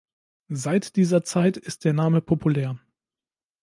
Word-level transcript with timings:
Seit 0.49 0.95
dieser 0.95 1.23
Zeit 1.23 1.57
ist 1.57 1.85
der 1.85 1.93
Name 1.93 2.21
populär. 2.21 2.79